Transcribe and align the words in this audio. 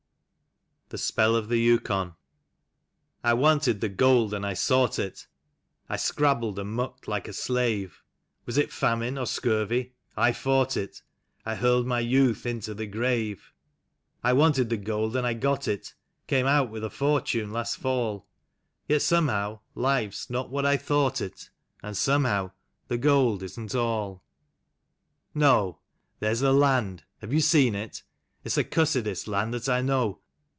15 0.93 0.97
THE 0.97 1.05
SPELL 1.05 1.35
OF 1.37 1.47
THE 1.47 1.57
YUKON. 1.57 2.15
I 3.23 3.33
WANTED 3.33 3.79
the 3.79 3.87
gold, 3.87 4.33
and 4.33 4.45
I 4.45 4.53
sought 4.53 4.99
it; 4.99 5.25
I 5.87 5.95
scrabbled 5.95 6.59
and 6.59 6.69
mucked 6.71 7.07
like 7.07 7.29
a 7.29 7.33
slave. 7.33 8.03
Was 8.45 8.57
it 8.57 8.73
famine 8.73 9.17
or 9.17 9.25
scurvy— 9.25 9.93
1 10.15 10.33
fought 10.33 10.75
it; 10.75 11.01
I 11.45 11.55
hurled 11.55 11.87
my 11.87 12.01
youth 12.01 12.45
into 12.45 12.73
a 12.73 12.85
grave. 12.85 13.53
I 14.21 14.33
wanted 14.33 14.69
the 14.69 14.75
gold 14.75 15.15
and 15.15 15.25
I 15.25 15.33
got 15.33 15.65
it— 15.65 15.93
Came 16.27 16.45
out 16.45 16.69
with 16.69 16.83
a 16.83 16.89
fortune 16.89 17.53
last 17.53 17.77
fall,— 17.77 18.27
Yet 18.89 19.01
somehow 19.01 19.61
life's 19.73 20.29
not 20.29 20.49
what 20.49 20.65
I 20.65 20.75
thought 20.75 21.21
it. 21.21 21.51
And 21.81 21.95
somehow 21.95 22.51
the 22.89 22.97
gold 22.97 23.43
isn't 23.43 23.73
all. 23.73 24.25
No! 25.33 25.79
There's 26.19 26.41
the 26.41 26.51
land. 26.51 27.05
(Have 27.21 27.31
you 27.31 27.39
seen 27.39 27.75
it?) 27.75 28.03
It's 28.43 28.55
the 28.55 28.65
cussedest 28.65 29.29
land 29.29 29.53
that 29.53 29.69
I 29.69 29.79
know. 29.81 30.17